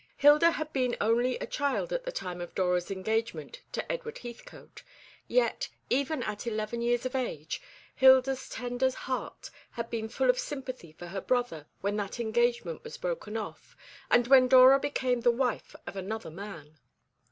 [0.17, 4.81] Hilda had been only a child at the time of Dora's engagement to Edward Heathcote;
[5.27, 7.61] yet, even at eleven years of age,
[7.93, 12.97] Hilda's tender heart had been full of sympathy for her brother when that engagement was
[12.97, 13.77] broken off,
[14.09, 16.79] and when Dora became the wife of another man.